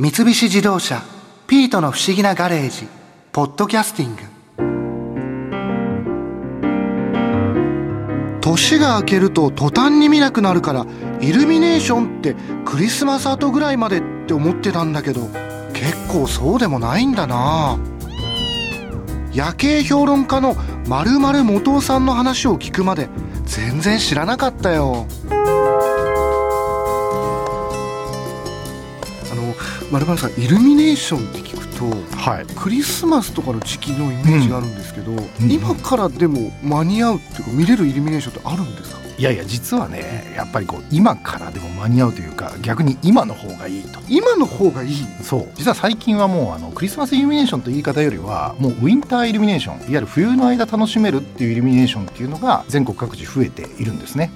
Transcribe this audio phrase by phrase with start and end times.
[0.00, 1.02] 三菱自動車
[1.46, 2.88] 「ピートの不思議なガレージ」
[3.32, 4.22] 「ポッドキャスティング」
[8.40, 10.86] 年が明けると途端に見なくなるから
[11.20, 12.34] イルミネーションって
[12.64, 15.28] クリスマス後ぐらいまでって思ってたんだけど
[15.74, 17.78] 結構そうでもないんだな。
[19.34, 20.56] 夜景評論家の
[20.88, 23.10] 丸々元尾さんの話を聞くまで
[23.44, 25.06] 全然知らなかったよ。
[29.90, 39.00] 丸々さんイルミネーションって聞くと、はい、クリスマスとかの時期のイメージがあるんですけど、うん、今からでも間に合うっていうか見れるイルミネーションってあるんですか？
[39.18, 43.98] いやいや実はねやっぱりこう今からでも間に合うというか逆に今の方がいいと。
[44.08, 45.06] 今の方がいい？
[45.22, 45.48] そう。
[45.56, 54.30] 実は最近はもうあのクリスマスイルミネーションという言い方よりはもうウィンターイルミネーションいわゆる冬の間楽しめるっていうイルミネーションっていうのが全国各地増えているんですね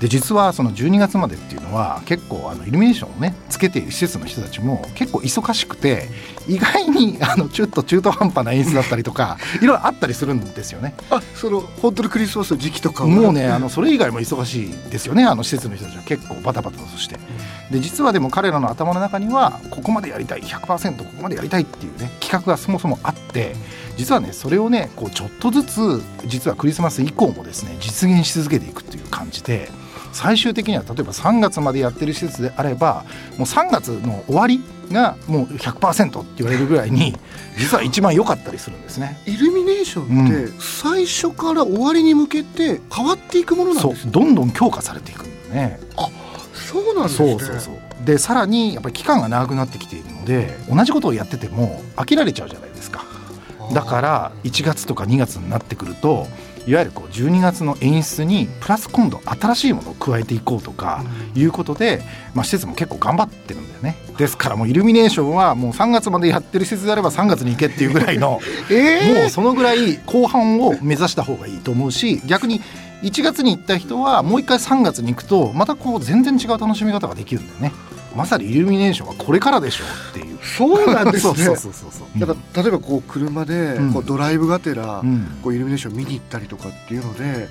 [0.00, 6.08] で実はその12月までっていうのは結構あのイルミネーションをねつけている施設の人たちも結構忙しくて
[6.46, 10.94] 意外にあのちょっと中途半端な演出だったりとか いろいろあったりするんですよね。
[11.10, 17.18] あその本当にクリスマスの時期とかもうねあのそれ以外も忙しいですよねあの施設の人たちは結構バタバタとして。
[17.70, 23.56] で実はでも彼らの頭の中にはここまでやりたい100%ここまでやりたいっていうね企画がそもそもあって
[23.96, 29.70] 実はねそれをねこうちょっとずつ実はクリスマス以降もですね実現し続けていくっていう感じで。
[30.14, 33.04] 最終的には例えば3月までやってる施設であれば
[33.36, 37.16] もう3月の終わりがもう100%って言われるぐらいに
[37.58, 39.20] 実は一番良かったりするんですね。
[39.26, 45.80] イルミネーションって最初から終わりに向けて変わっていくものなんです、ね、どんどん強化されていくんだね。
[45.96, 46.08] あ
[46.54, 47.30] そうなんですね。
[47.30, 53.04] そうそうそうでさらにやっぱり期間が長くなってきているので同じことをやってても飽きられちゃうじゃないですか。
[53.72, 56.26] だから1月とか2月になってくると
[56.66, 62.02] いわゆるこう12月の演出にプラス今度新しいものを加えていこうとかいうことで、
[62.34, 63.96] まあ、施設も結構頑張ってるんだよね。
[64.16, 68.40] ですからもうイルミネーションはもう3月までやってる施設であれば3月に行けっていうぐらいの、
[68.70, 72.60] えー、もうそのぐらい後半を目指した方がいいと思うし逆に
[73.02, 77.72] 1月に行った人はもう一回3月に行くとまたこう全然違う楽しみ方ができるんだよね。
[78.14, 80.38] まさにイルミネーションはこれからでしょうっていう。
[80.44, 81.34] そうなんですね。
[81.44, 85.02] そうそうそうそうだから例えばこう車でこうドライブがてら
[85.42, 87.48] こうイルミネーション見に行ったりとかっていうので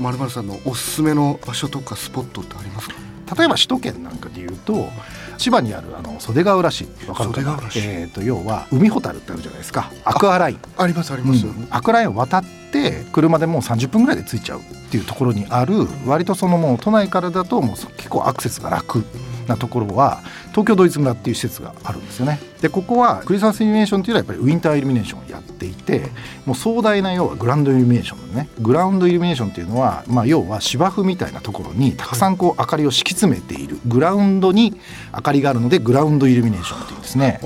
[0.00, 2.94] まるまるさんのおすすめの場所とかスポットってありますか？
[3.36, 4.90] 例えば首都圏なんかでいうと
[5.38, 7.58] 千葉にあるあの袖ヶ浦市わかるかな？
[7.76, 9.90] えーと、要は海ほたるってあるじゃないですか。
[10.04, 10.58] アクアライン。
[10.76, 19.04] ありますあります、うん、アクアラインを渡って車でもう30分ぐらいで着いちゃうっていうところにある割とそのもう都内からだともう結構アクセスが楽
[19.46, 22.51] なところは東京ドイツ村っていう施設があるんですよね。
[22.62, 26.08] でここはクリスマスイルミネーションっていうのはやっぱりウィンターイルミネーションをやっていて
[26.46, 28.48] もう壮大な要はグランドイルミネーションね。
[28.60, 33.78] グラウンドイルミネーションっていうのは、まあ、要は芝生みたいなところにたくさんこう明かりを敷き詰めている。
[33.86, 34.74] グラウンドに
[35.14, 37.40] 明かりがあるのでグラウンドイルミネーションっていうんですね。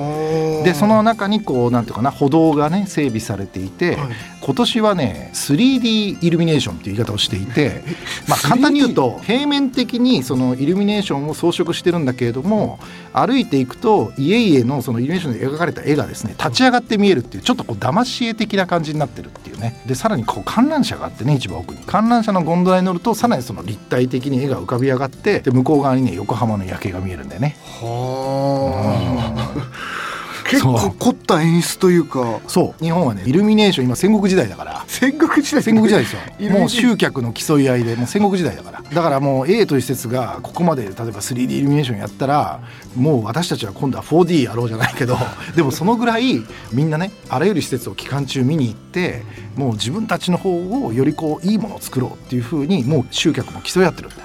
[0.65, 4.09] でその中にこうなんていうかな歩道がね整備されていて、はい、
[4.41, 7.83] 今年はね 3D イルミネーションっていう言い方をしていて
[8.29, 12.79] まあ簡単に言うと平面的にそのイルミネーションを装飾してるんだけれども
[13.13, 19.81] 歩いていくと家々のそのイルミネーションで描かれた絵がですね立ち上がって見えるっていうちょっとこう騙し絵的な感じになってるっていうね。
[19.87, 21.81] でさらにこう観覧車があってね一番奥に。
[21.81, 27.57] 観覧車のゴンドラに乗るとさらにその立体的に絵が浮かび上がってで向こう側にね横浜の夜景が見えるんだよね。
[27.81, 32.41] はあ、結構凝った演出というか。
[32.49, 32.85] そう。
[32.85, 35.63] 日本はねイルミネーション今戦国時代だから戦国時代。
[35.63, 36.51] 戦国時代ですよ。
[36.51, 38.83] もう集客の競い合いでもう戦国時代だから。
[38.83, 42.61] だからもう A という施設がここまで例えば 3D イルミネーションやったら
[42.97, 45.19] もう私たちは今度は 4D やろうじゃないけど
[45.55, 46.43] でもそのぐらい
[46.73, 49.25] みんなねあらゆる施設を期間中見に行って
[49.55, 54.17] もう自分たちの方をよりこういいものを作ろうっていうふうにもう集客も競い合ってるんだ。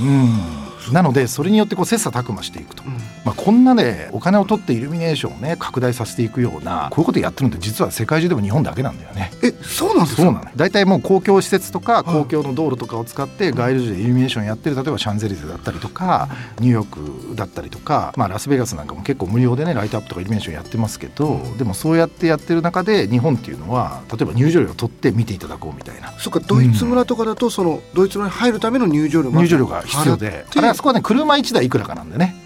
[0.00, 2.92] うんなのでそれによってこう切磋琢磨していくと、うん、
[3.24, 9.30] まあ、こんなねお金を取ってイルミネーションをね拡大させていくようなこういうことやってるのって実は世界中でも日本だけなんだよね。
[9.42, 10.22] えそうなんですか？
[10.22, 10.50] そうなの。
[10.56, 26.12] 大体もう公共施設とか公共の道路とかを使って街路樹でイルミネーションやってる例えばシャンゼリゼだったりとかニューヨークだったりとか、まあ、ラスベガスなんかも結構無料でねライトアップとかイルミネーションやってますけどでもそうやってやってる中で日本っていうのは例えば入場料を取って見ていただこうみたいな。
[26.18, 32.39] そっかドイツ村とかだと、そのドイツ村に入るための入場料入場料が必要であれはそこはね車1台いくらかなんでね。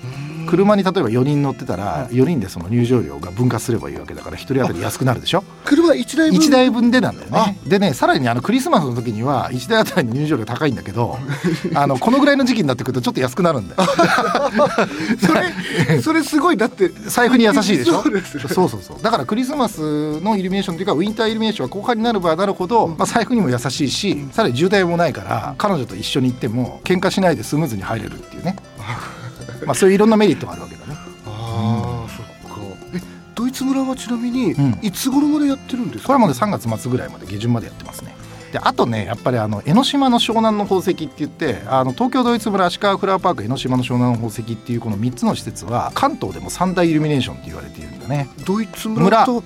[0.49, 5.44] 車に例えば4人乗ってたら4人でその入場料が分割すればいいわけだから1人当たり安くなるでしょ？
[5.64, 7.58] 車1台分 ,1 台分でなんだよね。
[7.67, 11.19] でねさらにあのクリスマスの時には1台当たりの入場料高いんだけど
[11.75, 13.82] あのこのぐらいの時期になってくるとちょっと安くなるんだよ。
[15.20, 18.02] それ それすごいだって財布に優しいでしょ？
[18.49, 28.56] そうそうそうだからクリスマスのイルミネーションというかウィンターイルミネーションは後半になればなるほど、まあ、財布にも優しいしさらに渋滞もないから彼女と一緒に行っても喧嘩しないでスムーズに入れるっていうね
[29.66, 30.96] まあそういういろんなメリットがあるわけだね。
[31.26, 32.06] あ
[33.55, 34.78] 一村はちなみにうん。
[34.82, 38.14] いつ頃までやってるんですか、これはもう3月末ぐらいまで下旬までやってますね。
[38.52, 48.28] であとねやっぱりあの江ノ島の湘南の宝石って言ってあの東京ドイツ村足利フラワーパーク江ノ島の湘南の宝石っていうこの3つの施設は関東でも三大イルミネーションって言われているんだね。
[48.46, 49.43] ドイツ村と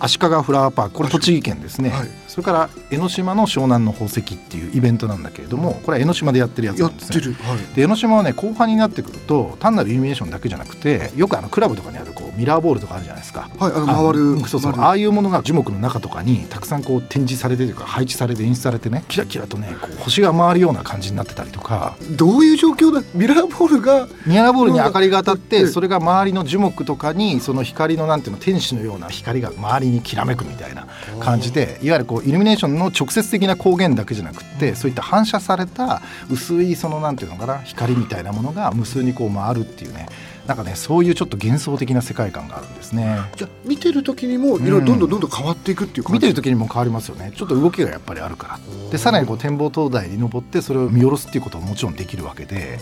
[0.00, 2.08] 足利フラワーパークこれ栃木県ですね、はい。
[2.26, 7.36] それから江ノ島の湘南の宝石っていうイベントなんだけれどもこれは江ノ島でやってるやつなんですね。
[7.42, 13.50] はい、で江ノ島はね後半になってくると単なるイルミネーションだけじゃなくてよくあのクラブとかにあるこうミラーボールとかあるじゃないですか。
[13.58, 14.72] はい、あの回るあそうそう。
[14.78, 21.96] ああいうものが樹木の中とかにたくさんこう展示されてというか配置されて演出されてねキラキラとねこう星が回るような感じになってたりとか。
[22.12, 24.08] どういう状況だミラーボールが？
[24.26, 30.86] ミラーボールに明かりが当たっうんてそれが周りの樹木とかにその光のなんていうの天使のような光が周りにきらめくみたいな
[31.18, 40.08] 感じでいわゆるこうイルミネーションの直接的な光源だけじゃなくってそういった反射された薄いそのなんていうのかな光みたいなものが無数にこう回るっていうね
[40.50, 43.20] なんかねそういうちょっと幻想的な世界観があるんですね。
[43.36, 47.32] じゃあ見てる時にもいろいろどんどんどんどん変わっていくっていう感じ、見てる時にも変わりますよね。
[47.36, 48.58] ちょっと動きがやっぱりあるから。
[48.90, 52.80] でさらにこう展望灯台に登ってそれを見下ろすっていうことももちろんできるわけで。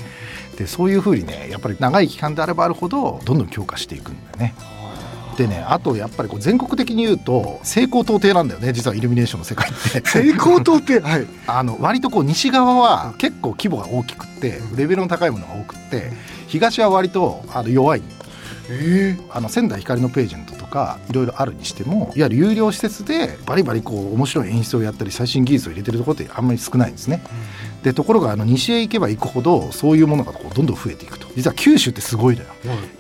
[0.56, 4.54] でそういうふうにねやっぱり長い期間であればあるほどどんどん強化していくんだよね。
[5.38, 10.00] でねあとやっぱりこう全国的に言うと西高東低なんだよね実はイルミネーションの世界って。
[10.04, 11.26] 成功島ってはい。
[11.46, 16.10] あの割とこう西側は結構規模が大きくってレベルの高いものが多くって
[16.48, 18.02] 東は割とあの弱い。
[18.70, 27.22] えあの仙台光のページェントとかいろいろあるにしてもいわゆる有料施設でバリバリこう面白い演出をやったり最新技術を入れてるところってあんまり少ないんですね。
[27.82, 31.17] でところがあの西へ行けば行くほどそういうものがこうどんどん増えていく。
[31.17, 32.48] と実は九州ってすごいのよ。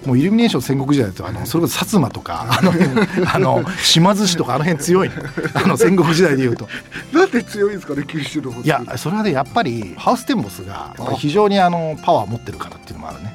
[0.06, 5.14] もうイルミネーション戦国時代だとあのそれこそ薩摩とかあの辺あの島津市とかあの辺強いの。
[5.54, 6.68] あの戦国時代でいうと。
[7.12, 13.34] なんで強いんですかね九州の方いやそれはねやっぱりハウステンボスが非常にあのパワーを持ってるからっていうのもあるね。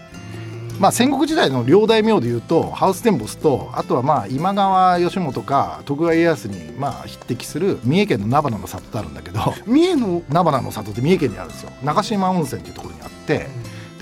[0.80, 9.40] まあ、戦国時代の両大名でいうとハウステンボスとあとはまあ今川義元か徳川家康にまあ匹敵する三重県の菜花の里ってあるんだけど。
[9.68, 10.24] 三重の？
[10.30, 11.72] 菜花の里って三重県にあるんですよ。
[11.84, 13.48] 長島温泉っていうところにあって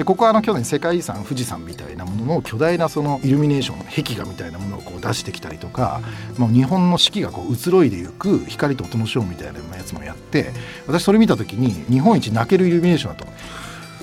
[0.02, 6.02] でここはあの去年世界遺産富士山みたいなものの巨大なそのイルミネーション壁画みたいなものをこう出してきたりとか、
[6.40, 10.54] もう日本の四季がこう移ろいでいく光と音のショーみたいなやつもやって
[10.88, 13.32] 私それ見た時に日本一泣けるイルミネーションだと。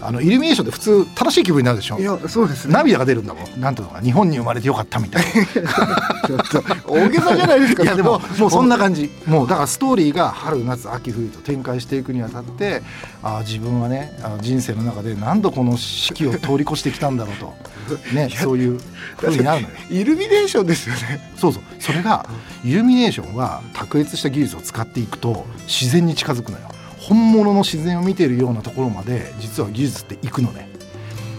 [0.00, 1.98] あのイルミネーションって普通楽しい気分になるでしょ？
[1.98, 2.74] いやそうですね。
[2.74, 3.60] 涙が出るんだもん。
[3.60, 5.32] なんていうのかな日本に生まれてよかったみたいな。
[6.28, 7.82] ちょっと大げさじゃないですか？
[7.84, 9.10] いやでももうそんな感じ。
[9.26, 12.82] もうだからストーリーが春夏秋冬と展開していくにあたって
[13.22, 17.54] ああ自分はねあの人生の中で何度この四季を通り越してきたんだろうと。
[18.12, 18.78] ねそういう
[19.16, 19.74] ふうになるのよ。
[19.90, 21.30] イルミネーションですよね。
[21.36, 21.62] そうそう。
[21.80, 22.28] それが
[22.62, 26.68] イルミネーションは卓越した技術を使っていくと自然に近づくのよ
[27.08, 30.68] 本物の自然を見ているようなところまで実は技術っていくのね。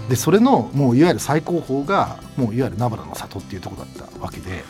[0.09, 4.63] でそれのもういわゆる最高峰がもういわゆる菜花の里っていうところだったわけで。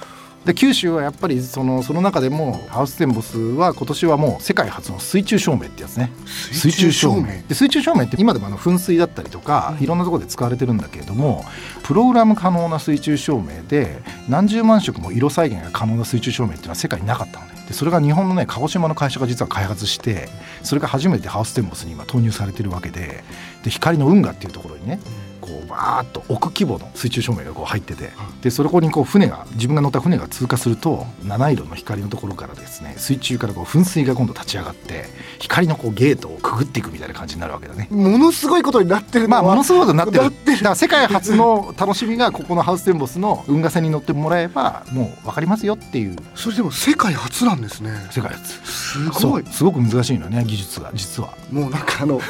[0.45, 6.11] で九州はやっぱりそのその中でもハウステンボスは今年はもう世界初の水中照明ってやつね。
[6.25, 7.25] 水中照明？
[7.47, 9.85] で水中照明って今でもあの噴水だったりとか、い。
[9.85, 11.43] ろんなところで使われてるんだけれども
[11.83, 17.45] プログラム可能な水中照明で何十万色も色再現が可能な水中照明っていうのは世界になかったの。
[17.45, 20.27] ねでそれが日本のね鹿児島の会社が実は開発して
[20.63, 23.23] それが初めてハウステンボスに今投入されてるわけで
[23.63, 25.28] で光の運河っていうところにねうん
[25.69, 28.09] バーッと億規模の水中照明がこう入ってて
[28.41, 35.05] でそこにこう船が自分が乗った船が通過すると七色の光のところからですね水中からこう噴水が今度立ち上がって
[35.39, 37.87] 光のこうゲートをくぐっていくみたいな感じになるわけだね。
[37.91, 40.23] ものすごいことになってるまあものすごいことになってる。
[40.23, 46.15] だから世界初の楽しみがここのハウステンボスの運河船に乗ってもらえばもう分かりますよっていう。
[46.35, 47.91] それでも世界初なんですね。
[48.11, 48.53] 世界初。
[48.65, 49.45] すごい。
[49.45, 51.33] すごく難しいのよね技術が実は。
[51.51, 52.21] もうなんかあの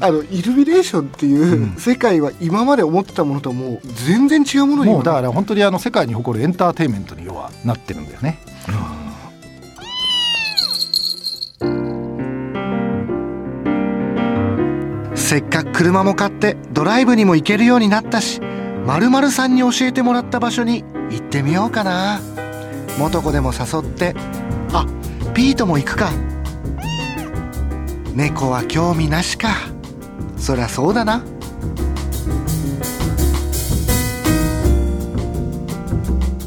[0.00, 1.76] あのイルミネーションっていううん。
[1.76, 8.38] 世界は今まで思ってたものとはもう全然違うものにもうだから本当にあの世界に誇るエンターテインメントに要はなってるんだよね。
[15.14, 18.40] せっかく車も買ってドライブにも行けるようになったし
[18.86, 22.20] まるまるさんに教えてもらった場所に行ってみようかな。
[22.98, 24.14] 元子でも誘って
[24.72, 24.86] あ
[25.34, 26.10] ピートも行くか。
[28.14, 29.48] 猫は興味なしか。
[30.38, 31.22] そりゃそうだな。